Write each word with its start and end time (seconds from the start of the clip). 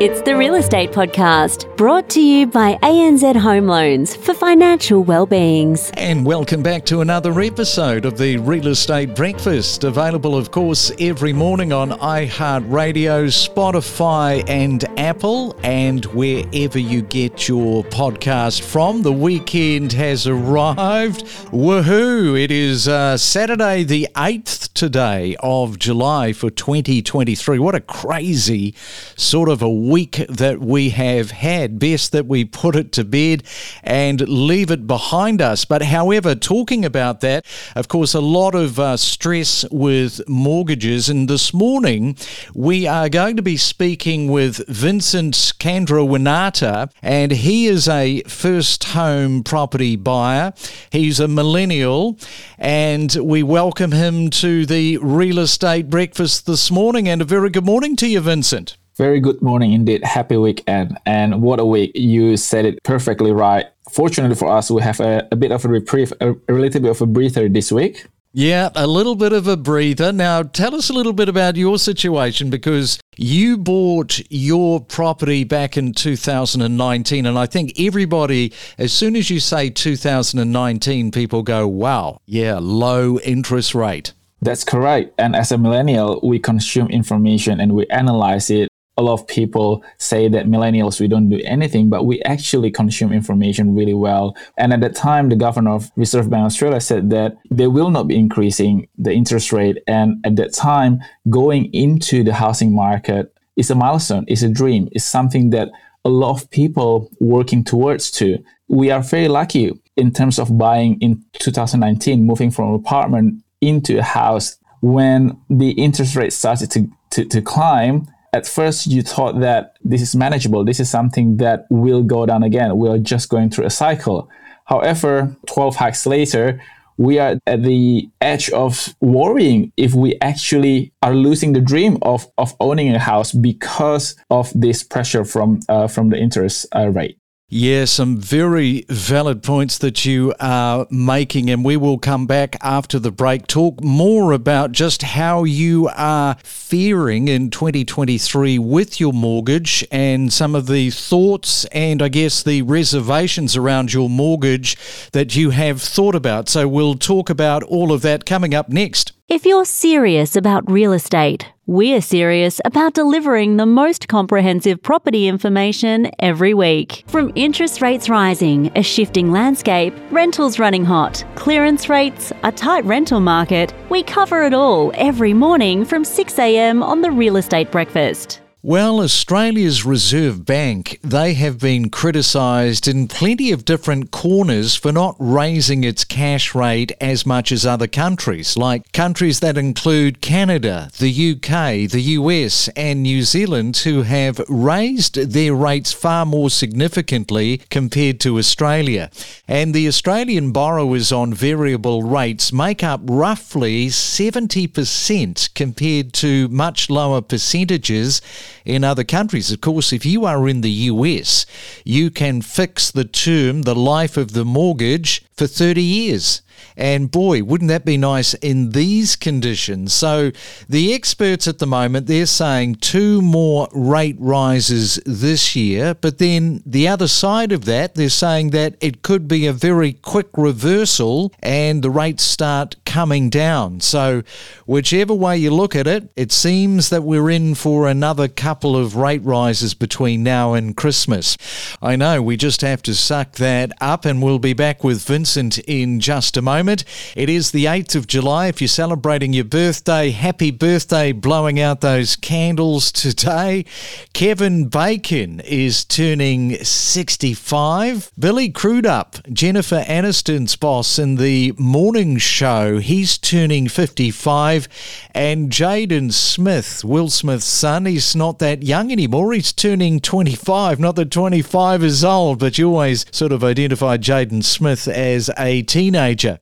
It's 0.00 0.22
the 0.22 0.34
Real 0.34 0.54
Estate 0.54 0.92
Podcast, 0.92 1.76
brought 1.76 2.08
to 2.08 2.22
you 2.22 2.46
by 2.46 2.78
ANZ 2.82 3.36
Home 3.36 3.66
Loans 3.66 4.16
for 4.16 4.32
financial 4.32 5.04
well-beings. 5.04 5.90
And 5.92 6.24
welcome 6.24 6.62
back 6.62 6.86
to 6.86 7.02
another 7.02 7.38
episode 7.38 8.06
of 8.06 8.16
the 8.16 8.38
Real 8.38 8.68
Estate 8.68 9.14
Breakfast, 9.14 9.84
available, 9.84 10.34
of 10.34 10.50
course, 10.50 10.90
every 10.98 11.34
morning 11.34 11.74
on 11.74 11.90
iHeartRadio, 11.90 13.26
Spotify, 13.28 14.42
and 14.48 14.86
Apple, 14.98 15.54
and 15.62 16.06
wherever 16.06 16.78
you 16.78 17.02
get 17.02 17.46
your 17.46 17.84
podcast 17.84 18.62
from. 18.62 19.02
The 19.02 19.12
weekend 19.12 19.92
has 19.92 20.26
arrived. 20.26 21.26
Woohoo! 21.52 22.42
It 22.42 22.50
is 22.50 22.88
uh, 22.88 23.18
Saturday, 23.18 23.82
the 23.82 24.08
8th 24.16 24.72
today 24.72 25.36
of 25.40 25.78
July 25.78 26.32
for 26.32 26.48
2023. 26.48 27.58
What 27.58 27.74
a 27.74 27.80
crazy 27.82 28.74
sort 29.14 29.50
of 29.50 29.60
a 29.60 29.89
week 29.90 30.24
that 30.28 30.60
we 30.60 30.90
have 30.90 31.32
had. 31.32 31.80
Best 31.80 32.12
that 32.12 32.26
we 32.26 32.44
put 32.44 32.76
it 32.76 32.92
to 32.92 33.04
bed 33.04 33.42
and 33.82 34.20
leave 34.28 34.70
it 34.70 34.86
behind 34.86 35.42
us. 35.42 35.64
But 35.64 35.82
however, 35.82 36.36
talking 36.36 36.84
about 36.84 37.20
that, 37.20 37.44
of 37.74 37.88
course, 37.88 38.14
a 38.14 38.20
lot 38.20 38.54
of 38.54 38.78
uh, 38.78 38.96
stress 38.96 39.64
with 39.70 40.26
mortgages. 40.28 41.08
And 41.08 41.28
this 41.28 41.52
morning, 41.52 42.16
we 42.54 42.86
are 42.86 43.08
going 43.08 43.36
to 43.36 43.42
be 43.42 43.56
speaking 43.56 44.30
with 44.30 44.64
Vincent 44.68 45.34
Candrawinata, 45.58 46.92
and 47.02 47.32
he 47.32 47.66
is 47.66 47.88
a 47.88 48.22
first 48.22 48.84
home 48.84 49.42
property 49.42 49.96
buyer. 49.96 50.52
He's 50.90 51.18
a 51.18 51.26
millennial, 51.26 52.16
and 52.58 53.12
we 53.16 53.42
welcome 53.42 53.90
him 53.90 54.30
to 54.30 54.66
the 54.66 54.98
real 54.98 55.40
estate 55.40 55.90
breakfast 55.90 56.46
this 56.46 56.70
morning. 56.70 57.08
And 57.08 57.20
a 57.20 57.24
very 57.24 57.50
good 57.50 57.66
morning 57.66 57.96
to 57.96 58.06
you, 58.06 58.20
Vincent. 58.20 58.76
Very 59.00 59.18
good 59.18 59.40
morning 59.40 59.72
indeed. 59.72 60.04
Happy 60.04 60.36
weekend. 60.36 60.98
And 61.06 61.40
what 61.40 61.58
a 61.58 61.64
week. 61.64 61.92
You 61.94 62.36
said 62.36 62.66
it 62.66 62.82
perfectly 62.82 63.32
right. 63.32 63.64
Fortunately 63.90 64.36
for 64.36 64.50
us, 64.50 64.70
we 64.70 64.82
have 64.82 65.00
a, 65.00 65.26
a 65.32 65.36
bit 65.36 65.52
of 65.52 65.64
a 65.64 65.68
reprieve, 65.68 66.12
a, 66.20 66.32
a 66.50 66.52
little 66.52 66.82
bit 66.82 66.90
of 66.90 67.00
a 67.00 67.06
breather 67.06 67.48
this 67.48 67.72
week. 67.72 68.04
Yeah, 68.34 68.68
a 68.74 68.86
little 68.86 69.14
bit 69.14 69.32
of 69.32 69.46
a 69.46 69.56
breather. 69.56 70.12
Now, 70.12 70.42
tell 70.42 70.74
us 70.74 70.90
a 70.90 70.92
little 70.92 71.14
bit 71.14 71.30
about 71.30 71.56
your 71.56 71.78
situation 71.78 72.50
because 72.50 73.00
you 73.16 73.56
bought 73.56 74.20
your 74.30 74.82
property 74.82 75.44
back 75.44 75.78
in 75.78 75.94
2019. 75.94 77.24
And 77.24 77.38
I 77.38 77.46
think 77.46 77.80
everybody, 77.80 78.52
as 78.76 78.92
soon 78.92 79.16
as 79.16 79.30
you 79.30 79.40
say 79.40 79.70
2019, 79.70 81.10
people 81.10 81.42
go, 81.42 81.66
wow, 81.66 82.18
yeah, 82.26 82.58
low 82.60 83.18
interest 83.20 83.74
rate. 83.74 84.12
That's 84.42 84.64
correct. 84.64 85.14
And 85.18 85.34
as 85.34 85.52
a 85.52 85.58
millennial, 85.58 86.20
we 86.22 86.38
consume 86.38 86.88
information 86.88 87.60
and 87.60 87.72
we 87.74 87.86
analyze 87.86 88.50
it 88.50 88.69
a 89.00 89.02
lot 89.02 89.14
of 89.14 89.26
people 89.26 89.82
say 89.96 90.28
that 90.28 90.46
millennials 90.46 91.00
we 91.00 91.08
don't 91.08 91.30
do 91.30 91.40
anything 91.44 91.88
but 91.88 92.04
we 92.04 92.20
actually 92.34 92.70
consume 92.70 93.12
information 93.12 93.74
really 93.74 93.94
well. 93.94 94.36
And 94.58 94.72
at 94.74 94.80
that 94.82 94.94
time 94.94 95.30
the 95.30 95.36
governor 95.46 95.72
of 95.78 95.90
reserve 95.96 96.28
bank 96.28 96.44
australia 96.44 96.80
said 96.80 97.08
that 97.10 97.30
they 97.50 97.66
will 97.66 97.90
not 97.90 98.06
be 98.08 98.18
increasing 98.18 98.88
the 98.98 99.12
interest 99.12 99.52
rate. 99.52 99.78
And 99.86 100.08
at 100.26 100.36
that 100.36 100.52
time 100.52 101.00
going 101.30 101.72
into 101.72 102.22
the 102.22 102.34
housing 102.34 102.74
market 102.74 103.34
is 103.56 103.70
a 103.70 103.74
milestone 103.74 104.26
is 104.28 104.42
a 104.42 104.50
dream 104.60 104.88
is 104.92 105.04
something 105.04 105.50
that 105.50 105.68
a 106.04 106.10
lot 106.10 106.32
of 106.36 106.50
people 106.50 107.10
working 107.20 107.64
towards 107.64 108.10
to. 108.18 108.38
We 108.68 108.90
are 108.90 109.02
very 109.02 109.28
lucky 109.28 109.72
in 109.96 110.12
terms 110.12 110.38
of 110.38 110.56
buying 110.56 111.00
in 111.00 111.24
2019 111.38 112.26
moving 112.26 112.50
from 112.50 112.68
an 112.68 112.74
apartment 112.74 113.42
into 113.60 113.98
a 113.98 114.02
house. 114.02 114.58
When 114.82 115.38
the 115.50 115.72
interest 115.72 116.16
rate 116.16 116.32
started 116.32 116.70
to, 116.70 116.88
to, 117.10 117.24
to 117.26 117.42
climb 117.42 118.06
at 118.32 118.46
first 118.46 118.86
you 118.86 119.02
thought 119.02 119.40
that 119.40 119.76
this 119.84 120.02
is 120.02 120.14
manageable. 120.14 120.64
This 120.64 120.80
is 120.80 120.90
something 120.90 121.36
that 121.38 121.66
will 121.70 122.02
go 122.02 122.26
down 122.26 122.42
again. 122.42 122.76
We 122.78 122.88
are 122.88 122.98
just 122.98 123.28
going 123.28 123.50
through 123.50 123.66
a 123.66 123.70
cycle. 123.70 124.28
However, 124.66 125.36
12 125.46 125.76
hikes 125.76 126.06
later, 126.06 126.60
we 126.96 127.18
are 127.18 127.38
at 127.46 127.62
the 127.62 128.08
edge 128.20 128.50
of 128.50 128.94
worrying 129.00 129.72
if 129.76 129.94
we 129.94 130.18
actually 130.20 130.92
are 131.02 131.14
losing 131.14 131.54
the 131.54 131.60
dream 131.60 131.96
of, 132.02 132.26
of 132.36 132.54
owning 132.60 132.94
a 132.94 132.98
house 132.98 133.32
because 133.32 134.16
of 134.28 134.52
this 134.54 134.82
pressure 134.82 135.24
from 135.24 135.60
uh, 135.68 135.88
from 135.88 136.10
the 136.10 136.18
interest 136.18 136.66
uh, 136.76 136.88
rate. 136.90 137.19
Yeah, 137.52 137.86
some 137.86 138.16
very 138.16 138.84
valid 138.88 139.42
points 139.42 139.76
that 139.78 140.04
you 140.04 140.32
are 140.38 140.86
making, 140.88 141.50
and 141.50 141.64
we 141.64 141.76
will 141.76 141.98
come 141.98 142.28
back 142.28 142.56
after 142.60 143.00
the 143.00 143.10
break. 143.10 143.48
Talk 143.48 143.82
more 143.82 144.30
about 144.30 144.70
just 144.70 145.02
how 145.02 145.42
you 145.42 145.90
are 145.96 146.36
faring 146.44 147.26
in 147.26 147.50
2023 147.50 148.60
with 148.60 149.00
your 149.00 149.12
mortgage 149.12 149.84
and 149.90 150.32
some 150.32 150.54
of 150.54 150.68
the 150.68 150.90
thoughts 150.90 151.64
and 151.72 152.00
I 152.00 152.08
guess 152.08 152.44
the 152.44 152.62
reservations 152.62 153.56
around 153.56 153.92
your 153.92 154.08
mortgage 154.08 154.76
that 155.10 155.34
you 155.34 155.50
have 155.50 155.82
thought 155.82 156.14
about. 156.14 156.48
So 156.48 156.68
we'll 156.68 156.94
talk 156.94 157.30
about 157.30 157.64
all 157.64 157.90
of 157.90 158.02
that 158.02 158.26
coming 158.26 158.54
up 158.54 158.68
next. 158.68 159.10
If 159.28 159.44
you're 159.44 159.64
serious 159.64 160.36
about 160.36 160.70
real 160.70 160.92
estate, 160.92 161.46
we're 161.70 162.00
serious 162.00 162.60
about 162.64 162.94
delivering 162.94 163.56
the 163.56 163.64
most 163.64 164.08
comprehensive 164.08 164.82
property 164.82 165.28
information 165.28 166.10
every 166.18 166.52
week. 166.52 167.04
From 167.06 167.30
interest 167.36 167.80
rates 167.80 168.08
rising, 168.08 168.72
a 168.74 168.82
shifting 168.82 169.30
landscape, 169.30 169.94
rentals 170.10 170.58
running 170.58 170.84
hot, 170.84 171.24
clearance 171.36 171.88
rates, 171.88 172.32
a 172.42 172.50
tight 172.50 172.84
rental 172.86 173.20
market, 173.20 173.72
we 173.88 174.02
cover 174.02 174.42
it 174.42 174.52
all 174.52 174.90
every 174.96 175.32
morning 175.32 175.84
from 175.84 176.02
6am 176.02 176.82
on 176.82 177.02
the 177.02 177.10
Real 177.12 177.36
Estate 177.36 177.70
Breakfast. 177.70 178.40
Well, 178.62 179.00
Australia's 179.00 179.86
Reserve 179.86 180.44
Bank, 180.44 181.00
they 181.02 181.32
have 181.32 181.58
been 181.58 181.88
criticised 181.88 182.86
in 182.86 183.08
plenty 183.08 183.52
of 183.52 183.64
different 183.64 184.10
corners 184.10 184.76
for 184.76 184.92
not 184.92 185.16
raising 185.18 185.82
its 185.82 186.04
cash 186.04 186.54
rate 186.54 186.92
as 187.00 187.24
much 187.24 187.52
as 187.52 187.64
other 187.64 187.86
countries, 187.86 188.58
like 188.58 188.92
countries 188.92 189.40
that 189.40 189.56
include 189.56 190.20
Canada, 190.20 190.90
the 190.98 191.30
UK, 191.32 191.90
the 191.90 192.02
US, 192.18 192.68
and 192.76 193.02
New 193.02 193.22
Zealand, 193.22 193.78
who 193.78 194.02
have 194.02 194.42
raised 194.46 195.14
their 195.14 195.54
rates 195.54 195.94
far 195.94 196.26
more 196.26 196.50
significantly 196.50 197.62
compared 197.70 198.20
to 198.20 198.36
Australia. 198.36 199.10
And 199.48 199.72
the 199.72 199.88
Australian 199.88 200.52
borrowers 200.52 201.12
on 201.12 201.32
variable 201.32 202.02
rates 202.02 202.52
make 202.52 202.84
up 202.84 203.00
roughly 203.04 203.86
70% 203.86 205.54
compared 205.54 206.12
to 206.12 206.48
much 206.48 206.90
lower 206.90 207.22
percentages 207.22 208.20
in 208.64 208.84
other 208.84 209.04
countries. 209.04 209.50
Of 209.50 209.60
course, 209.60 209.92
if 209.92 210.04
you 210.06 210.24
are 210.24 210.48
in 210.48 210.60
the 210.60 210.70
US, 210.70 211.46
you 211.84 212.10
can 212.10 212.42
fix 212.42 212.90
the 212.90 213.04
term, 213.04 213.62
the 213.62 213.74
life 213.74 214.16
of 214.16 214.32
the 214.32 214.44
mortgage, 214.44 215.24
for 215.36 215.46
30 215.46 215.82
years. 215.82 216.42
And 216.76 217.10
boy, 217.10 217.42
wouldn't 217.42 217.68
that 217.68 217.84
be 217.84 217.96
nice 217.96 218.34
in 218.34 218.70
these 218.70 219.16
conditions? 219.16 219.92
So 219.92 220.32
the 220.68 220.94
experts 220.94 221.46
at 221.48 221.58
the 221.58 221.66
moment, 221.66 222.06
they're 222.06 222.26
saying 222.26 222.76
two 222.76 223.20
more 223.22 223.68
rate 223.72 224.16
rises 224.18 225.00
this 225.04 225.54
year. 225.54 225.94
But 225.94 226.18
then 226.18 226.62
the 226.64 226.88
other 226.88 227.08
side 227.08 227.52
of 227.52 227.64
that, 227.66 227.94
they're 227.94 228.08
saying 228.08 228.50
that 228.50 228.76
it 228.80 229.02
could 229.02 229.28
be 229.28 229.46
a 229.46 229.52
very 229.52 229.92
quick 229.92 230.28
reversal 230.36 231.32
and 231.40 231.82
the 231.82 231.90
rates 231.90 232.22
start 232.22 232.76
coming 232.90 233.30
down. 233.30 233.78
So 233.78 234.24
whichever 234.66 235.14
way 235.14 235.38
you 235.38 235.52
look 235.52 235.76
at 235.76 235.86
it, 235.86 236.10
it 236.16 236.32
seems 236.32 236.90
that 236.90 237.04
we're 237.04 237.30
in 237.30 237.54
for 237.54 237.86
another 237.86 238.26
couple 238.26 238.76
of 238.76 238.96
rate 238.96 239.22
rises 239.22 239.74
between 239.74 240.24
now 240.24 240.54
and 240.54 240.76
Christmas. 240.76 241.38
I 241.80 241.94
know 241.94 242.20
we 242.20 242.36
just 242.36 242.62
have 242.62 242.82
to 242.82 242.96
suck 242.96 243.36
that 243.36 243.70
up 243.80 244.04
and 244.04 244.20
we'll 244.20 244.40
be 244.40 244.54
back 244.54 244.82
with 244.82 245.06
Vincent 245.06 245.58
in 245.60 246.00
just 246.00 246.36
a 246.36 246.42
moment. 246.42 246.82
It 247.14 247.30
is 247.30 247.52
the 247.52 247.66
8th 247.66 247.94
of 247.94 248.08
July. 248.08 248.48
If 248.48 248.60
you're 248.60 248.66
celebrating 248.66 249.32
your 249.34 249.44
birthday, 249.44 250.10
happy 250.10 250.50
birthday, 250.50 251.12
blowing 251.12 251.60
out 251.60 251.82
those 251.82 252.16
candles 252.16 252.90
today. 252.90 253.66
Kevin 254.14 254.66
Bacon 254.66 255.38
is 255.40 255.84
turning 255.84 256.56
65. 256.56 258.10
Billy 258.18 258.50
Crudup, 258.50 259.18
Jennifer 259.32 259.84
Aniston's 259.86 260.56
boss 260.56 260.98
in 260.98 261.14
the 261.14 261.52
morning 261.56 262.16
show, 262.16 262.79
he's 262.80 263.16
turning 263.18 263.68
55. 263.68 264.68
And 265.14 265.50
Jaden 265.50 266.12
Smith, 266.12 266.84
Will 266.84 267.08
Smith's 267.08 267.44
son, 267.44 267.86
he's 267.86 268.14
not 268.16 268.38
that 268.40 268.62
young 268.62 268.90
anymore. 268.92 269.32
He's 269.32 269.52
turning 269.52 270.00
25. 270.00 270.80
Not 270.80 270.96
that 270.96 271.10
25 271.10 271.84
is 271.84 272.04
old, 272.04 272.38
but 272.38 272.58
you 272.58 272.68
always 272.68 273.06
sort 273.12 273.32
of 273.32 273.44
identify 273.44 273.96
Jaden 273.96 274.44
Smith 274.44 274.88
as 274.88 275.30
a 275.38 275.62
teenager. 275.62 276.38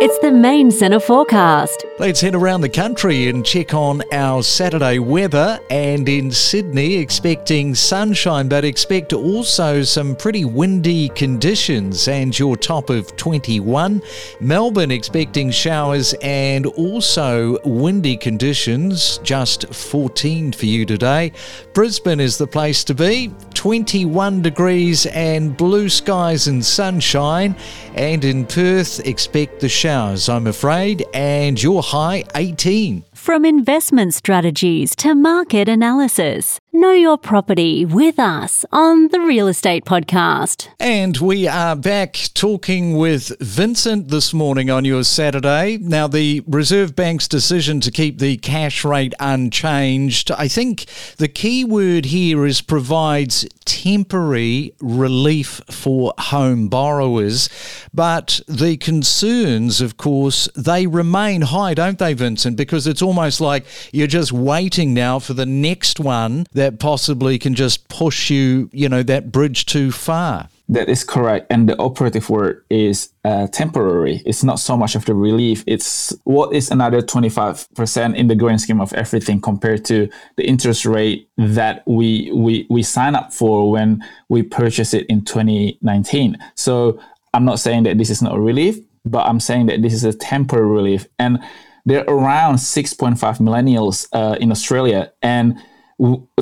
It's 0.00 0.16
the 0.20 0.30
main 0.30 0.70
centre 0.70 1.00
forecast. 1.00 1.84
Let's 1.98 2.20
head 2.20 2.36
around 2.36 2.60
the 2.60 2.68
country 2.68 3.26
and 3.26 3.44
check 3.44 3.74
on 3.74 4.00
our 4.12 4.44
Saturday 4.44 5.00
weather. 5.00 5.58
And 5.70 6.08
in 6.08 6.30
Sydney, 6.30 6.94
expecting 6.98 7.74
sunshine, 7.74 8.48
but 8.48 8.64
expect 8.64 9.12
also 9.12 9.82
some 9.82 10.14
pretty 10.14 10.44
windy 10.44 11.08
conditions 11.08 12.06
and 12.06 12.38
your 12.38 12.56
top 12.56 12.90
of 12.90 13.16
21. 13.16 14.00
Melbourne 14.38 14.92
expecting 14.92 15.50
showers 15.50 16.14
and 16.22 16.66
also 16.66 17.58
windy 17.64 18.16
conditions, 18.16 19.18
just 19.24 19.74
14 19.74 20.52
for 20.52 20.66
you 20.66 20.86
today. 20.86 21.32
Brisbane 21.72 22.20
is 22.20 22.38
the 22.38 22.46
place 22.46 22.84
to 22.84 22.94
be, 22.94 23.32
21 23.54 24.42
degrees 24.42 25.06
and 25.06 25.56
blue 25.56 25.88
skies 25.88 26.46
and 26.46 26.64
sunshine. 26.64 27.56
And 27.96 28.24
in 28.24 28.46
Perth, 28.46 29.04
expect 29.04 29.58
the 29.58 29.68
showers, 29.68 29.87
I'm 29.88 30.46
afraid, 30.46 31.04
and 31.14 31.62
your 31.62 31.82
high 31.82 32.24
18. 32.34 33.04
From 33.14 33.44
investment 33.44 34.14
strategies 34.14 34.94
to 34.96 35.14
market 35.14 35.68
analysis, 35.68 36.58
know 36.78 36.92
your 36.92 37.18
property 37.18 37.84
with 37.84 38.20
us 38.20 38.64
on 38.70 39.08
the 39.08 39.18
Real 39.18 39.48
Estate 39.48 39.84
Podcast. 39.84 40.68
And 40.78 41.16
we 41.16 41.48
are 41.48 41.74
back 41.74 42.16
talking 42.34 42.96
with 42.96 43.32
Vincent 43.40 44.08
this 44.08 44.32
morning 44.32 44.70
on 44.70 44.84
your 44.84 45.02
Saturday. 45.02 45.78
Now, 45.78 46.06
the 46.06 46.44
Reserve 46.46 46.94
Bank's 46.94 47.26
decision 47.26 47.80
to 47.80 47.90
keep 47.90 48.20
the 48.20 48.36
cash 48.36 48.84
rate 48.84 49.12
unchanged, 49.18 50.30
I 50.30 50.46
think 50.46 50.86
the 51.16 51.26
key 51.26 51.64
word 51.64 52.06
here 52.06 52.46
is 52.46 52.60
provides 52.60 53.44
temporary 53.64 54.72
relief 54.80 55.60
for 55.70 56.14
home 56.18 56.68
borrowers. 56.68 57.48
But 57.92 58.40
the 58.46 58.76
concerns, 58.76 59.80
of 59.80 59.96
course, 59.96 60.48
they 60.56 60.86
remain 60.86 61.42
high, 61.42 61.74
don't 61.74 61.98
they, 61.98 62.14
Vincent? 62.14 62.56
Because 62.56 62.86
it's 62.86 63.02
almost 63.02 63.40
like 63.40 63.66
you're 63.92 64.06
just 64.06 64.32
waiting 64.32 64.94
now 64.94 65.18
for 65.18 65.34
the 65.34 65.46
next 65.46 65.98
one 65.98 66.46
that 66.52 66.67
possibly 66.72 67.38
can 67.38 67.54
just 67.54 67.88
push 67.88 68.30
you, 68.30 68.68
you 68.72 68.88
know, 68.88 69.02
that 69.02 69.32
bridge 69.32 69.66
too 69.66 69.90
far. 69.90 70.48
That 70.70 70.90
is 70.90 71.02
correct. 71.02 71.46
And 71.50 71.66
the 71.66 71.78
operative 71.78 72.28
word 72.28 72.62
is 72.68 73.10
uh, 73.24 73.46
temporary. 73.46 74.20
It's 74.26 74.44
not 74.44 74.58
so 74.58 74.76
much 74.76 74.94
of 74.94 75.06
the 75.06 75.14
relief. 75.14 75.64
It's 75.66 76.14
what 76.24 76.52
is 76.52 76.70
another 76.70 77.00
25% 77.00 78.14
in 78.14 78.26
the 78.26 78.34
grand 78.34 78.60
scheme 78.60 78.80
of 78.80 78.92
everything 78.92 79.40
compared 79.40 79.86
to 79.86 80.10
the 80.36 80.46
interest 80.46 80.84
rate 80.84 81.30
that 81.38 81.84
we, 81.86 82.30
we, 82.34 82.66
we 82.68 82.82
sign 82.82 83.14
up 83.14 83.32
for 83.32 83.70
when 83.70 84.04
we 84.28 84.42
purchase 84.42 84.92
it 84.92 85.06
in 85.06 85.24
2019. 85.24 86.36
So 86.54 87.00
I'm 87.32 87.46
not 87.46 87.60
saying 87.60 87.84
that 87.84 87.96
this 87.96 88.10
is 88.10 88.20
not 88.20 88.36
a 88.36 88.40
relief, 88.40 88.78
but 89.06 89.26
I'm 89.26 89.40
saying 89.40 89.66
that 89.66 89.80
this 89.80 89.94
is 89.94 90.04
a 90.04 90.12
temporary 90.12 90.68
relief. 90.68 91.06
And 91.18 91.38
there 91.86 92.00
are 92.00 92.14
around 92.14 92.56
6.5 92.56 93.16
millennials 93.38 94.06
uh, 94.12 94.36
in 94.38 94.50
Australia. 94.52 95.12
And 95.22 95.58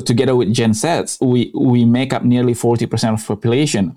together 0.05 0.35
with 0.35 0.53
Gen 0.53 0.73
we, 1.21 1.51
we 1.55 1.85
make 1.85 2.13
up 2.13 2.23
nearly 2.23 2.53
40% 2.53 3.13
of 3.13 3.25
population. 3.25 3.95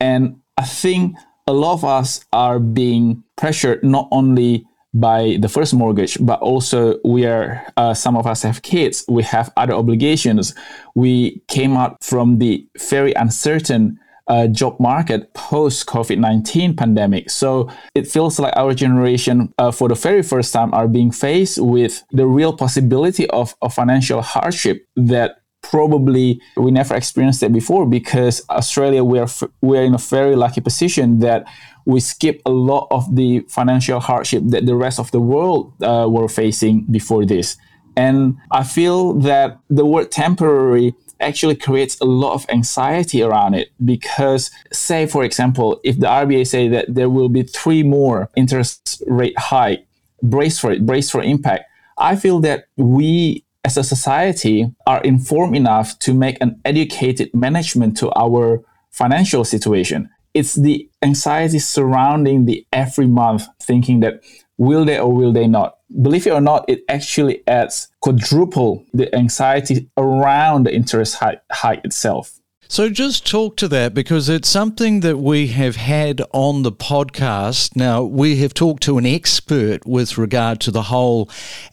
And 0.00 0.40
I 0.56 0.64
think 0.64 1.16
a 1.46 1.52
lot 1.52 1.74
of 1.74 1.84
us 1.84 2.24
are 2.32 2.58
being 2.58 3.22
pressured 3.36 3.82
not 3.82 4.08
only 4.10 4.66
by 4.94 5.38
the 5.40 5.48
first 5.48 5.74
mortgage, 5.74 6.18
but 6.20 6.40
also 6.40 6.98
we 7.04 7.26
are, 7.26 7.66
uh, 7.76 7.94
some 7.94 8.16
of 8.16 8.26
us 8.26 8.42
have 8.42 8.62
kids, 8.62 9.04
we 9.08 9.22
have 9.22 9.50
other 9.56 9.72
obligations. 9.72 10.54
We 10.94 11.42
came 11.48 11.76
out 11.76 12.02
from 12.04 12.38
the 12.38 12.66
very 12.78 13.14
uncertain 13.14 13.98
uh, 14.32 14.46
job 14.46 14.80
market 14.80 15.34
post 15.34 15.86
COVID 15.86 16.18
19 16.18 16.74
pandemic. 16.74 17.28
So 17.28 17.68
it 17.94 18.06
feels 18.06 18.38
like 18.38 18.54
our 18.56 18.72
generation, 18.72 19.52
uh, 19.58 19.70
for 19.70 19.88
the 19.88 19.94
very 19.94 20.22
first 20.22 20.54
time, 20.54 20.72
are 20.72 20.88
being 20.88 21.10
faced 21.10 21.58
with 21.58 22.02
the 22.12 22.26
real 22.26 22.56
possibility 22.56 23.28
of, 23.28 23.54
of 23.60 23.74
financial 23.74 24.22
hardship 24.22 24.86
that 24.96 25.42
probably 25.60 26.40
we 26.56 26.70
never 26.70 26.94
experienced 26.96 27.42
it 27.42 27.52
before 27.52 27.86
because 27.86 28.42
Australia 28.48 29.04
we 29.04 29.18
are 29.18 29.30
f- 29.36 29.52
we 29.60 29.78
are 29.78 29.84
in 29.84 29.94
a 29.94 30.04
very 30.16 30.34
lucky 30.34 30.62
position 30.62 31.18
that 31.20 31.44
we 31.84 32.00
skip 32.00 32.40
a 32.46 32.50
lot 32.50 32.88
of 32.90 33.14
the 33.14 33.40
financial 33.48 34.00
hardship 34.00 34.42
that 34.46 34.64
the 34.64 34.74
rest 34.74 34.98
of 34.98 35.10
the 35.10 35.20
world 35.20 35.72
uh, 35.82 36.06
were 36.08 36.28
facing 36.28 36.86
before 36.90 37.26
this. 37.26 37.56
And 37.96 38.38
I 38.50 38.64
feel 38.64 39.12
that 39.30 39.58
the 39.68 39.84
word 39.84 40.10
temporary 40.10 40.94
actually 41.22 41.56
creates 41.56 41.98
a 42.00 42.04
lot 42.04 42.34
of 42.34 42.46
anxiety 42.48 43.22
around 43.22 43.54
it 43.54 43.70
because 43.84 44.50
say 44.72 45.06
for 45.06 45.24
example 45.24 45.80
if 45.84 45.98
the 45.98 46.06
RBA 46.06 46.46
say 46.46 46.68
that 46.68 46.94
there 46.94 47.08
will 47.08 47.28
be 47.28 47.42
three 47.42 47.82
more 47.82 48.28
interest 48.36 49.02
rate 49.06 49.38
hike 49.38 49.86
brace 50.22 50.58
for 50.58 50.72
it 50.72 50.84
brace 50.84 51.10
for 51.10 51.22
impact 51.22 51.64
I 51.98 52.16
feel 52.16 52.40
that 52.40 52.66
we 52.76 53.44
as 53.64 53.76
a 53.76 53.84
society 53.84 54.72
are 54.86 55.00
informed 55.02 55.56
enough 55.56 55.98
to 56.00 56.12
make 56.12 56.36
an 56.40 56.60
educated 56.64 57.32
management 57.34 57.96
to 57.98 58.10
our 58.18 58.62
financial 58.90 59.44
situation. 59.44 60.10
It's 60.34 60.54
the 60.54 60.88
anxiety 61.02 61.58
surrounding 61.58 62.46
the 62.46 62.66
every 62.72 63.06
month 63.06 63.46
thinking 63.60 64.00
that 64.00 64.20
will 64.62 64.84
they 64.84 64.98
or 64.98 65.12
will 65.12 65.32
they 65.32 65.46
not 65.46 65.78
believe 66.00 66.26
it 66.26 66.32
or 66.32 66.40
not, 66.40 66.64
it 66.68 66.84
actually 66.88 67.42
adds 67.46 67.88
quadruple 68.00 68.84
the 68.92 69.14
anxiety 69.14 69.88
around 69.96 70.64
the 70.64 70.74
interest 70.74 71.16
hike, 71.16 71.84
itself. 71.84 72.38
So, 72.68 72.88
just 72.88 73.26
talk 73.26 73.58
to 73.58 73.68
that 73.68 73.92
because 73.92 74.30
it's 74.30 74.48
something 74.48 75.00
that 75.00 75.18
we 75.18 75.48
have 75.48 75.76
had 75.76 76.22
on 76.32 76.62
the 76.62 76.72
podcast. 76.72 77.76
Now, 77.76 78.02
we 78.02 78.36
have 78.36 78.54
talked 78.54 78.82
to 78.84 78.96
an 78.96 79.04
expert 79.04 79.84
with 79.86 80.16
regard 80.16 80.60
to 80.60 80.70
the 80.70 80.84
whole 80.84 81.28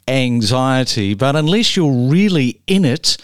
anxiety, 0.09 1.13
but 1.13 1.37
unless 1.37 1.77
you're 1.77 2.09
really 2.09 2.61
in 2.67 2.83
it, 2.83 3.15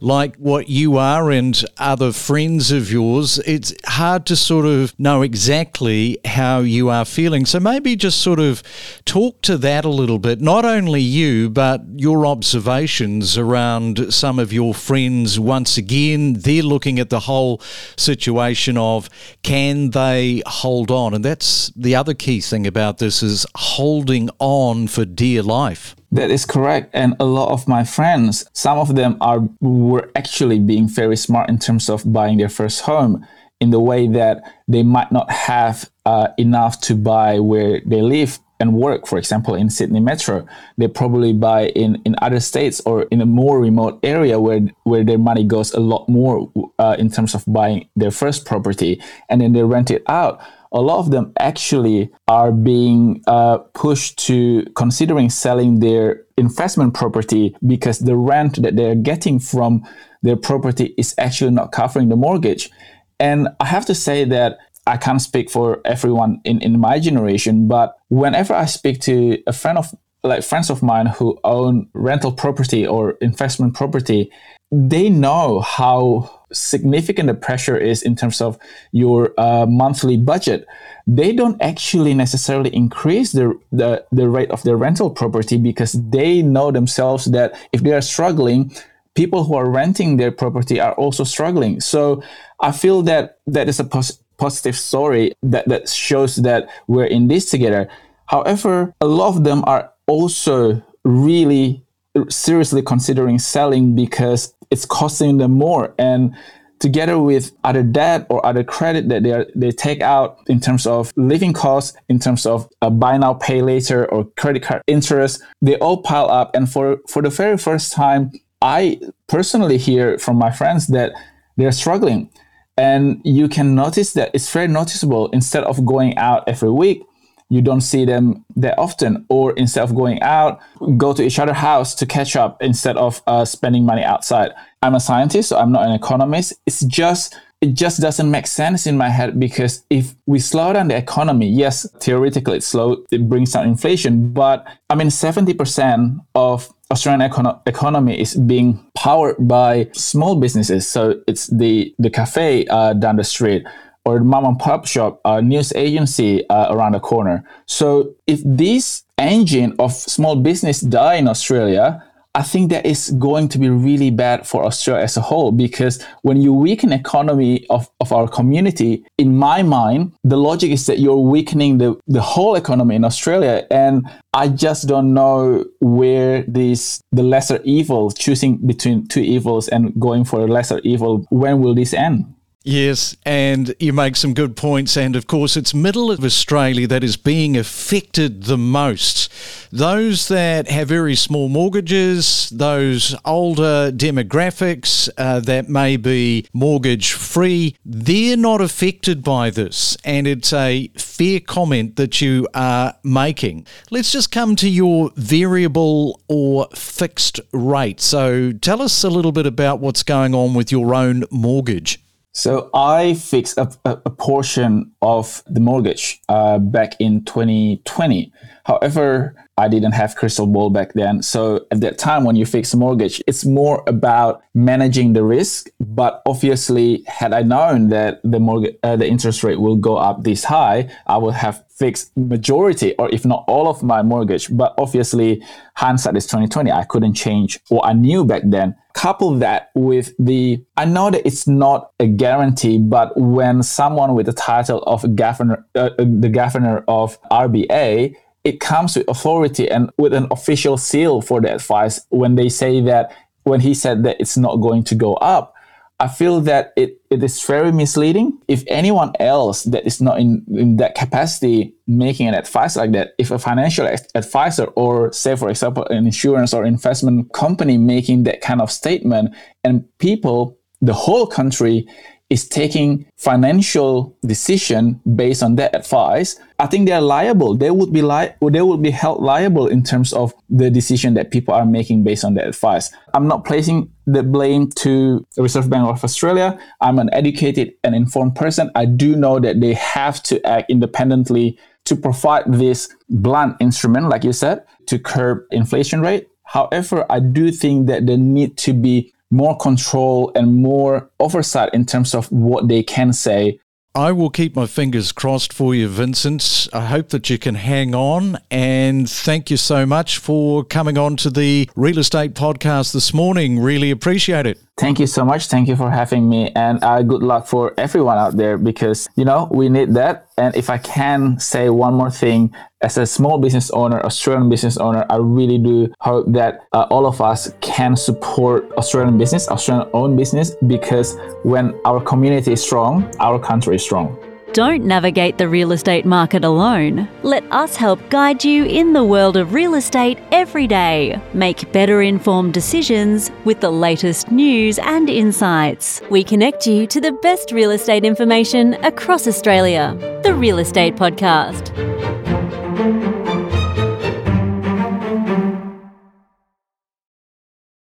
like 0.00 0.36
what 0.36 0.68
you 0.68 0.96
are 0.96 1.30
and 1.30 1.62
other 1.76 2.12
friends 2.12 2.70
of 2.70 2.90
yours, 2.90 3.38
it's 3.40 3.74
hard 3.86 4.24
to 4.26 4.36
sort 4.36 4.64
of 4.64 4.98
know 4.98 5.22
exactly 5.22 6.18
how 6.24 6.60
you 6.60 6.88
are 6.88 7.04
feeling. 7.04 7.44
So 7.44 7.60
maybe 7.60 7.96
just 7.96 8.20
sort 8.20 8.40
of 8.40 8.62
talk 9.04 9.42
to 9.42 9.58
that 9.58 9.84
a 9.84 9.90
little 9.90 10.18
bit, 10.18 10.40
not 10.40 10.64
only 10.64 11.02
you, 11.02 11.50
but 11.50 11.82
your 11.96 12.26
observations 12.26 13.36
around 13.36 14.12
some 14.12 14.38
of 14.38 14.52
your 14.52 14.74
friends. 14.74 15.38
Once 15.38 15.76
again, 15.76 16.34
they're 16.34 16.62
looking 16.62 16.98
at 16.98 17.10
the 17.10 17.20
whole 17.20 17.60
situation 17.96 18.78
of 18.78 19.10
can 19.42 19.90
they 19.90 20.42
hold 20.46 20.90
on? 20.90 21.12
And 21.12 21.24
that's 21.24 21.70
the 21.76 21.94
other 21.94 22.14
key 22.14 22.40
thing 22.40 22.66
about 22.66 22.98
this 22.98 23.22
is 23.22 23.46
holding 23.54 24.30
on 24.38 24.88
for 24.88 25.04
dear 25.04 25.42
life. 25.42 25.94
That 26.12 26.30
is 26.30 26.44
correct. 26.44 26.90
And 26.92 27.14
a 27.20 27.24
lot 27.24 27.52
of 27.52 27.68
my 27.68 27.84
friends, 27.84 28.44
some 28.52 28.78
of 28.78 28.96
them 28.96 29.16
are 29.20 29.48
were 29.60 30.10
actually 30.16 30.58
being 30.58 30.88
very 30.88 31.16
smart 31.16 31.48
in 31.48 31.58
terms 31.58 31.88
of 31.88 32.12
buying 32.12 32.38
their 32.38 32.48
first 32.48 32.82
home 32.82 33.26
in 33.60 33.70
the 33.70 33.80
way 33.80 34.08
that 34.08 34.42
they 34.66 34.82
might 34.82 35.12
not 35.12 35.30
have 35.30 35.90
uh, 36.06 36.28
enough 36.38 36.80
to 36.80 36.94
buy 36.96 37.38
where 37.38 37.80
they 37.86 38.02
live 38.02 38.38
and 38.58 38.74
work. 38.74 39.06
For 39.06 39.18
example, 39.18 39.54
in 39.54 39.70
Sydney 39.70 40.00
Metro, 40.00 40.46
they 40.76 40.88
probably 40.88 41.32
buy 41.32 41.68
in, 41.68 42.00
in 42.04 42.16
other 42.20 42.40
states 42.40 42.80
or 42.84 43.02
in 43.04 43.20
a 43.20 43.26
more 43.26 43.60
remote 43.60 44.00
area 44.02 44.40
where 44.40 44.60
where 44.84 45.04
their 45.04 45.18
money 45.18 45.44
goes 45.44 45.72
a 45.72 45.80
lot 45.80 46.08
more 46.08 46.50
uh, 46.78 46.96
in 46.98 47.10
terms 47.10 47.34
of 47.34 47.44
buying 47.46 47.88
their 47.94 48.10
first 48.10 48.44
property, 48.44 49.00
and 49.28 49.40
then 49.40 49.52
they 49.52 49.62
rent 49.62 49.90
it 49.90 50.02
out 50.08 50.40
a 50.72 50.80
lot 50.80 50.98
of 50.98 51.10
them 51.10 51.32
actually 51.38 52.10
are 52.28 52.52
being 52.52 53.22
uh, 53.26 53.58
pushed 53.74 54.18
to 54.26 54.64
considering 54.76 55.28
selling 55.30 55.80
their 55.80 56.24
investment 56.36 56.94
property 56.94 57.54
because 57.66 57.98
the 58.00 58.16
rent 58.16 58.62
that 58.62 58.76
they're 58.76 58.94
getting 58.94 59.38
from 59.38 59.82
their 60.22 60.36
property 60.36 60.94
is 60.96 61.14
actually 61.18 61.50
not 61.50 61.72
covering 61.72 62.08
the 62.08 62.16
mortgage. 62.16 62.70
And 63.18 63.48
I 63.58 63.66
have 63.66 63.86
to 63.86 63.94
say 63.94 64.24
that 64.24 64.58
I 64.86 64.96
can't 64.96 65.20
speak 65.20 65.50
for 65.50 65.80
everyone 65.84 66.40
in, 66.44 66.60
in 66.62 66.80
my 66.80 66.98
generation, 66.98 67.68
but 67.68 67.96
whenever 68.08 68.54
I 68.54 68.66
speak 68.66 69.00
to 69.02 69.42
a 69.46 69.52
friend 69.52 69.78
of 69.78 69.94
like 70.22 70.42
friends 70.42 70.68
of 70.68 70.82
mine 70.82 71.06
who 71.06 71.38
own 71.44 71.88
rental 71.94 72.32
property 72.32 72.86
or 72.86 73.12
investment 73.22 73.74
property, 73.74 74.30
they 74.70 75.08
know 75.08 75.60
how 75.60 76.39
significant 76.52 77.26
the 77.26 77.34
pressure 77.34 77.76
is 77.76 78.02
in 78.02 78.16
terms 78.16 78.40
of 78.40 78.58
your 78.92 79.32
uh, 79.38 79.66
monthly 79.66 80.16
budget, 80.16 80.66
they 81.06 81.32
don't 81.32 81.60
actually 81.60 82.14
necessarily 82.14 82.74
increase 82.74 83.32
the, 83.32 83.58
the, 83.72 84.04
the 84.12 84.28
rate 84.28 84.50
of 84.50 84.62
their 84.62 84.76
rental 84.76 85.10
property 85.10 85.56
because 85.56 85.92
they 86.10 86.42
know 86.42 86.70
themselves 86.70 87.26
that 87.26 87.54
if 87.72 87.82
they 87.82 87.92
are 87.92 88.00
struggling, 88.00 88.72
people 89.14 89.44
who 89.44 89.54
are 89.54 89.68
renting 89.68 90.16
their 90.16 90.30
property 90.30 90.80
are 90.80 90.94
also 90.94 91.24
struggling. 91.24 91.80
So 91.80 92.22
I 92.60 92.72
feel 92.72 93.02
that 93.02 93.38
that 93.46 93.68
is 93.68 93.80
a 93.80 93.84
pos- 93.84 94.18
positive 94.38 94.76
story 94.76 95.32
that, 95.42 95.68
that 95.68 95.88
shows 95.88 96.36
that 96.36 96.68
we're 96.86 97.04
in 97.06 97.28
this 97.28 97.50
together. 97.50 97.88
However, 98.26 98.94
a 99.00 99.06
lot 99.06 99.36
of 99.36 99.44
them 99.44 99.64
are 99.66 99.92
also 100.06 100.82
really 101.04 101.84
seriously 102.28 102.82
considering 102.82 103.38
selling 103.38 103.94
because 103.94 104.54
it's 104.70 104.84
costing 104.84 105.38
them 105.38 105.52
more. 105.52 105.94
And 105.98 106.34
together 106.78 107.18
with 107.18 107.52
other 107.62 107.82
debt 107.82 108.26
or 108.30 108.44
other 108.44 108.64
credit 108.64 109.08
that 109.08 109.22
they 109.22 109.32
are, 109.32 109.46
they 109.54 109.70
take 109.70 110.00
out 110.00 110.38
in 110.48 110.60
terms 110.60 110.86
of 110.86 111.12
living 111.16 111.52
costs, 111.52 111.96
in 112.08 112.18
terms 112.18 112.46
of 112.46 112.68
a 112.82 112.90
buy 112.90 113.16
now 113.18 113.34
pay 113.34 113.62
later 113.62 114.10
or 114.10 114.24
credit 114.36 114.62
card 114.62 114.82
interest, 114.86 115.42
they 115.62 115.76
all 115.76 116.02
pile 116.02 116.30
up. 116.30 116.54
And 116.54 116.70
for 116.70 116.98
for 117.08 117.22
the 117.22 117.30
very 117.30 117.58
first 117.58 117.92
time, 117.92 118.32
I 118.62 119.00
personally 119.28 119.78
hear 119.78 120.18
from 120.18 120.36
my 120.36 120.50
friends 120.50 120.88
that 120.88 121.12
they're 121.56 121.72
struggling. 121.72 122.30
And 122.76 123.20
you 123.24 123.48
can 123.48 123.74
notice 123.74 124.14
that 124.14 124.30
it's 124.32 124.50
very 124.50 124.68
noticeable. 124.68 125.28
Instead 125.30 125.64
of 125.64 125.84
going 125.84 126.16
out 126.16 126.44
every 126.46 126.70
week, 126.70 127.02
you 127.50 127.60
don't 127.60 127.82
see 127.82 128.04
them 128.04 128.44
that 128.56 128.78
often. 128.78 129.26
Or 129.28 129.52
instead 129.52 129.84
of 129.84 129.94
going 129.94 130.22
out, 130.22 130.60
go 130.96 131.12
to 131.12 131.22
each 131.22 131.38
other's 131.38 131.56
house 131.56 131.94
to 131.96 132.06
catch 132.06 132.36
up 132.36 132.62
instead 132.62 132.96
of 132.96 133.20
uh, 133.26 133.44
spending 133.44 133.84
money 133.84 134.02
outside. 134.02 134.52
I'm 134.82 134.94
a 134.94 135.00
scientist, 135.00 135.50
so 135.50 135.58
I'm 135.58 135.72
not 135.72 135.84
an 135.84 135.92
economist. 135.92 136.54
It's 136.64 136.80
just 136.84 137.36
it 137.60 137.74
just 137.74 138.00
doesn't 138.00 138.30
make 138.30 138.46
sense 138.46 138.86
in 138.86 138.96
my 138.96 139.10
head 139.10 139.38
because 139.38 139.84
if 139.90 140.14
we 140.24 140.38
slow 140.38 140.72
down 140.72 140.88
the 140.88 140.96
economy, 140.96 141.46
yes, 141.46 141.86
theoretically 142.00 142.56
it's 142.56 142.66
slow, 142.66 143.04
it 143.10 143.28
brings 143.28 143.52
down 143.52 143.68
inflation, 143.68 144.32
but 144.32 144.66
I 144.88 144.94
mean, 144.94 145.08
70% 145.08 146.24
of 146.34 146.72
Australian 146.90 147.30
econo- 147.30 147.60
economy 147.66 148.18
is 148.18 148.34
being 148.34 148.82
powered 148.94 149.36
by 149.46 149.90
small 149.92 150.36
businesses. 150.36 150.88
So 150.88 151.20
it's 151.26 151.48
the, 151.48 151.94
the 151.98 152.08
cafe 152.08 152.66
uh, 152.68 152.94
down 152.94 153.16
the 153.16 153.24
street 153.24 153.66
or 154.04 154.20
mom 154.20 154.44
and 154.44 154.58
pop 154.58 154.86
shop, 154.86 155.20
uh, 155.24 155.40
news 155.40 155.72
agency 155.74 156.48
uh, 156.48 156.74
around 156.74 156.92
the 156.92 157.00
corner. 157.00 157.44
So 157.66 158.14
if 158.26 158.40
this 158.44 159.04
engine 159.18 159.74
of 159.78 159.92
small 159.92 160.36
business 160.36 160.80
die 160.80 161.14
in 161.14 161.28
Australia, 161.28 162.02
I 162.32 162.42
think 162.42 162.70
that 162.70 162.86
is 162.86 163.10
going 163.18 163.48
to 163.48 163.58
be 163.58 163.68
really 163.68 164.10
bad 164.10 164.46
for 164.46 164.64
Australia 164.64 165.02
as 165.02 165.16
a 165.16 165.20
whole 165.20 165.50
because 165.50 166.00
when 166.22 166.40
you 166.40 166.52
weaken 166.52 166.92
economy 166.92 167.66
of, 167.70 167.90
of 168.00 168.12
our 168.12 168.28
community, 168.28 169.04
in 169.18 169.36
my 169.36 169.64
mind, 169.64 170.12
the 170.22 170.36
logic 170.36 170.70
is 170.70 170.86
that 170.86 171.00
you're 171.00 171.16
weakening 171.16 171.78
the, 171.78 171.98
the 172.06 172.20
whole 172.20 172.54
economy 172.54 172.94
in 172.94 173.04
Australia. 173.04 173.66
And 173.72 174.08
I 174.32 174.46
just 174.46 174.86
don't 174.86 175.12
know 175.12 175.64
where 175.80 176.42
this 176.42 177.02
the 177.10 177.24
lesser 177.24 177.60
evil, 177.64 178.12
choosing 178.12 178.58
between 178.58 179.08
two 179.08 179.20
evils 179.20 179.66
and 179.66 179.92
going 179.98 180.24
for 180.24 180.40
a 180.40 180.46
lesser 180.46 180.78
evil, 180.84 181.26
when 181.30 181.60
will 181.60 181.74
this 181.74 181.92
end? 181.92 182.32
Yes, 182.62 183.16
and 183.24 183.74
you 183.78 183.94
make 183.94 184.16
some 184.16 184.34
good 184.34 184.54
points. 184.54 184.94
And 184.94 185.16
of 185.16 185.26
course, 185.26 185.56
it's 185.56 185.72
middle 185.72 186.10
of 186.10 186.22
Australia 186.22 186.86
that 186.88 187.02
is 187.02 187.16
being 187.16 187.56
affected 187.56 188.42
the 188.42 188.58
most. 188.58 189.32
Those 189.72 190.28
that 190.28 190.68
have 190.68 190.88
very 190.88 191.14
small 191.16 191.48
mortgages, 191.48 192.50
those 192.50 193.16
older 193.24 193.90
demographics 193.90 195.08
uh, 195.16 195.40
that 195.40 195.70
may 195.70 195.96
be 195.96 196.46
mortgage 196.52 197.12
free, 197.12 197.76
they're 197.82 198.36
not 198.36 198.60
affected 198.60 199.24
by 199.24 199.48
this. 199.48 199.96
And 200.04 200.26
it's 200.26 200.52
a 200.52 200.88
fair 200.98 201.40
comment 201.40 201.96
that 201.96 202.20
you 202.20 202.46
are 202.52 202.94
making. 203.02 203.66
Let's 203.90 204.12
just 204.12 204.30
come 204.30 204.54
to 204.56 204.68
your 204.68 205.12
variable 205.16 206.20
or 206.28 206.68
fixed 206.74 207.40
rate. 207.54 208.02
So 208.02 208.52
tell 208.52 208.82
us 208.82 209.02
a 209.02 209.08
little 209.08 209.32
bit 209.32 209.46
about 209.46 209.80
what's 209.80 210.02
going 210.02 210.34
on 210.34 210.52
with 210.52 210.70
your 210.70 210.94
own 210.94 211.24
mortgage. 211.30 211.98
So 212.32 212.70
I 212.72 213.14
fixed 213.14 213.58
a, 213.58 213.68
a, 213.84 214.10
portion 214.10 214.92
of 215.02 215.42
the 215.46 215.58
mortgage 215.58 216.20
uh, 216.28 216.58
back 216.58 216.94
in 217.00 217.24
2020. 217.24 218.32
However, 218.64 219.34
I 219.60 219.68
didn't 219.68 219.92
have 219.92 220.16
crystal 220.16 220.46
ball 220.46 220.70
back 220.70 220.94
then. 220.94 221.22
So 221.22 221.66
at 221.70 221.80
that 221.80 221.98
time, 221.98 222.24
when 222.24 222.34
you 222.34 222.46
fix 222.46 222.72
a 222.72 222.78
mortgage, 222.78 223.22
it's 223.26 223.44
more 223.44 223.84
about 223.86 224.42
managing 224.54 225.12
the 225.12 225.22
risk. 225.22 225.68
But 225.78 226.22
obviously, 226.24 227.04
had 227.06 227.34
I 227.34 227.42
known 227.42 227.88
that 227.90 228.20
the 228.24 228.40
mortgage, 228.40 228.76
uh, 228.82 228.96
the 228.96 229.06
interest 229.06 229.44
rate 229.44 229.60
will 229.60 229.76
go 229.76 229.96
up 229.96 230.24
this 230.24 230.44
high, 230.44 230.90
I 231.06 231.18
would 231.18 231.34
have 231.34 231.62
fixed 231.80 232.14
majority 232.16 232.94
or 232.96 233.10
if 233.10 233.24
not 233.24 233.44
all 233.46 233.68
of 233.68 233.82
my 233.82 234.02
mortgage. 234.02 234.48
But 234.50 234.74
obviously, 234.78 235.42
hindsight 235.74 236.16
is 236.16 236.26
2020. 236.26 236.72
I 236.72 236.84
couldn't 236.84 237.14
change 237.14 237.60
what 237.68 237.86
I 237.86 237.92
knew 237.92 238.24
back 238.24 238.42
then. 238.46 238.76
Couple 238.94 239.34
that 239.38 239.70
with 239.74 240.12
the, 240.18 240.64
I 240.76 240.84
know 240.84 241.10
that 241.10 241.26
it's 241.26 241.46
not 241.46 241.92
a 242.00 242.06
guarantee, 242.06 242.78
but 242.78 243.16
when 243.16 243.62
someone 243.62 244.14
with 244.14 244.26
the 244.26 244.32
title 244.32 244.82
of 244.82 245.14
governor, 245.14 245.64
uh, 245.74 245.90
uh 245.98 246.04
the 246.26 246.28
governor 246.28 246.84
of 246.88 247.20
RBA 247.30 248.16
it 248.44 248.60
comes 248.60 248.96
with 248.96 249.08
authority 249.08 249.70
and 249.70 249.90
with 249.98 250.12
an 250.12 250.26
official 250.30 250.76
seal 250.76 251.20
for 251.20 251.40
the 251.40 251.54
advice 251.54 252.00
when 252.08 252.36
they 252.36 252.48
say 252.48 252.80
that 252.80 253.12
when 253.44 253.60
he 253.60 253.74
said 253.74 254.02
that 254.04 254.16
it's 254.20 254.36
not 254.36 254.56
going 254.56 254.84
to 254.84 254.94
go 254.94 255.14
up. 255.14 255.54
I 255.98 256.08
feel 256.08 256.40
that 256.42 256.72
it, 256.76 256.98
it 257.10 257.22
is 257.22 257.42
very 257.42 257.72
misleading. 257.72 258.38
If 258.48 258.64
anyone 258.68 259.12
else 259.20 259.64
that 259.64 259.86
is 259.86 260.00
not 260.00 260.18
in, 260.18 260.42
in 260.48 260.78
that 260.78 260.94
capacity 260.94 261.74
making 261.86 262.26
an 262.26 262.34
advice 262.34 262.74
like 262.74 262.92
that 262.92 263.10
if 263.18 263.30
a 263.30 263.38
financial 263.38 263.86
advisor 264.14 264.64
or 264.76 265.12
say 265.12 265.36
for 265.36 265.50
example 265.50 265.84
an 265.90 266.06
insurance 266.06 266.54
or 266.54 266.64
investment 266.64 267.30
company 267.34 267.76
making 267.76 268.22
that 268.22 268.40
kind 268.40 268.62
of 268.62 268.70
statement 268.70 269.34
and 269.62 269.84
people 269.98 270.56
the 270.80 270.94
whole 270.94 271.26
country 271.26 271.86
is 272.30 272.48
taking 272.48 273.04
financial 273.16 274.16
decision 274.24 275.00
based 275.16 275.42
on 275.42 275.56
that 275.56 275.74
advice, 275.74 276.38
I 276.60 276.66
think 276.66 276.88
they're 276.88 277.00
liable. 277.00 277.56
They 277.56 277.72
would 277.72 277.92
be 277.92 278.02
li- 278.02 278.32
they 278.40 278.62
would 278.62 278.82
be 278.82 278.90
held 278.90 279.20
liable 279.20 279.66
in 279.66 279.82
terms 279.82 280.12
of 280.12 280.32
the 280.48 280.70
decision 280.70 281.14
that 281.14 281.32
people 281.32 281.52
are 281.52 281.66
making 281.66 282.04
based 282.04 282.24
on 282.24 282.34
that 282.34 282.46
advice. 282.46 282.90
I'm 283.14 283.26
not 283.26 283.44
placing 283.44 283.90
the 284.06 284.22
blame 284.22 284.70
to 284.76 285.26
the 285.34 285.42
Reserve 285.42 285.68
Bank 285.68 285.88
of 285.88 286.04
Australia. 286.04 286.58
I'm 286.80 287.00
an 287.00 287.10
educated 287.12 287.74
and 287.82 287.94
informed 287.96 288.36
person. 288.36 288.70
I 288.76 288.84
do 288.84 289.16
know 289.16 289.40
that 289.40 289.60
they 289.60 289.74
have 289.74 290.22
to 290.24 290.44
act 290.46 290.70
independently 290.70 291.58
to 291.86 291.96
provide 291.96 292.44
this 292.46 292.88
blunt 293.08 293.56
instrument, 293.60 294.08
like 294.08 294.22
you 294.22 294.32
said, 294.32 294.64
to 294.86 294.98
curb 294.98 295.42
inflation 295.50 296.00
rate. 296.00 296.28
However, 296.44 297.06
I 297.10 297.20
do 297.20 297.50
think 297.50 297.86
that 297.86 298.06
there 298.06 298.16
need 298.16 298.56
to 298.58 298.72
be 298.72 299.12
more 299.30 299.56
control 299.56 300.32
and 300.34 300.54
more 300.54 301.10
oversight 301.20 301.70
in 301.72 301.86
terms 301.86 302.14
of 302.14 302.30
what 302.32 302.68
they 302.68 302.82
can 302.82 303.12
say. 303.12 303.58
I 303.94 304.12
will 304.12 304.30
keep 304.30 304.54
my 304.54 304.66
fingers 304.66 305.10
crossed 305.10 305.52
for 305.52 305.74
you, 305.74 305.88
Vincent. 305.88 306.68
I 306.72 306.86
hope 306.86 307.08
that 307.08 307.28
you 307.28 307.38
can 307.38 307.56
hang 307.56 307.92
on. 307.92 308.38
And 308.48 309.10
thank 309.10 309.50
you 309.50 309.56
so 309.56 309.84
much 309.84 310.18
for 310.18 310.62
coming 310.62 310.96
on 310.96 311.16
to 311.16 311.30
the 311.30 311.68
Real 311.74 311.98
Estate 311.98 312.34
Podcast 312.34 312.92
this 312.92 313.12
morning. 313.12 313.58
Really 313.58 313.90
appreciate 313.90 314.46
it. 314.46 314.60
Thank 314.80 314.98
you 314.98 315.06
so 315.06 315.26
much. 315.26 315.48
Thank 315.48 315.68
you 315.68 315.76
for 315.76 315.90
having 315.90 316.26
me. 316.26 316.50
And 316.56 316.82
uh, 316.82 317.02
good 317.02 317.22
luck 317.22 317.46
for 317.46 317.74
everyone 317.76 318.16
out 318.16 318.38
there 318.38 318.56
because, 318.56 319.10
you 319.14 319.26
know, 319.26 319.46
we 319.50 319.68
need 319.68 319.92
that. 319.92 320.26
And 320.38 320.56
if 320.56 320.70
I 320.70 320.78
can 320.78 321.38
say 321.38 321.68
one 321.68 321.92
more 321.92 322.10
thing, 322.10 322.54
as 322.80 322.96
a 322.96 323.04
small 323.04 323.36
business 323.36 323.70
owner, 323.72 324.00
Australian 324.00 324.48
business 324.48 324.78
owner, 324.78 325.04
I 325.10 325.16
really 325.16 325.58
do 325.58 325.92
hope 326.00 326.32
that 326.32 326.60
uh, 326.72 326.86
all 326.88 327.06
of 327.06 327.20
us 327.20 327.52
can 327.60 327.94
support 327.94 328.72
Australian 328.78 329.18
business, 329.18 329.50
Australian 329.50 329.90
owned 329.92 330.16
business, 330.16 330.56
because 330.66 331.18
when 331.42 331.78
our 331.84 332.00
community 332.00 332.52
is 332.52 332.62
strong, 332.62 333.14
our 333.20 333.38
country 333.38 333.76
is 333.76 333.82
strong. 333.82 334.16
Don't 334.52 334.84
navigate 334.84 335.38
the 335.38 335.48
real 335.48 335.70
estate 335.70 336.04
market 336.04 336.44
alone. 336.44 337.08
Let 337.22 337.44
us 337.52 337.76
help 337.76 338.00
guide 338.10 338.44
you 338.44 338.64
in 338.64 338.92
the 338.92 339.04
world 339.04 339.36
of 339.36 339.54
real 339.54 339.76
estate 339.76 340.18
every 340.32 340.66
day. 340.66 341.20
Make 341.34 341.70
better 341.70 342.02
informed 342.02 342.52
decisions 342.52 343.30
with 343.44 343.60
the 343.60 343.70
latest 343.70 344.32
news 344.32 344.80
and 344.80 345.08
insights. 345.08 346.02
We 346.10 346.24
connect 346.24 346.66
you 346.66 346.88
to 346.88 347.00
the 347.00 347.12
best 347.12 347.52
real 347.52 347.70
estate 347.70 348.04
information 348.04 348.74
across 348.84 349.28
Australia. 349.28 349.96
The 350.24 350.34
Real 350.34 350.58
Estate 350.58 350.96
Podcast. 350.96 351.99